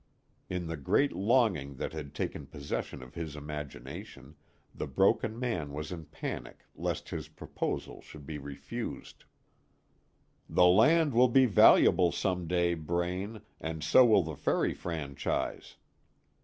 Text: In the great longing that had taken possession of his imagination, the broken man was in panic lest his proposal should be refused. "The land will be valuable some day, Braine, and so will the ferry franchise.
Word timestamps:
In 0.49 0.65
the 0.65 0.77
great 0.77 1.11
longing 1.13 1.75
that 1.75 1.93
had 1.93 2.15
taken 2.15 2.47
possession 2.47 3.03
of 3.03 3.13
his 3.13 3.35
imagination, 3.35 4.33
the 4.73 4.87
broken 4.87 5.37
man 5.39 5.73
was 5.73 5.91
in 5.91 6.05
panic 6.05 6.65
lest 6.73 7.09
his 7.09 7.27
proposal 7.27 8.01
should 8.01 8.25
be 8.25 8.39
refused. 8.39 9.25
"The 10.49 10.65
land 10.65 11.13
will 11.13 11.29
be 11.29 11.45
valuable 11.45 12.11
some 12.11 12.47
day, 12.47 12.73
Braine, 12.73 13.41
and 13.59 13.83
so 13.83 14.03
will 14.03 14.23
the 14.23 14.35
ferry 14.35 14.73
franchise. 14.73 15.75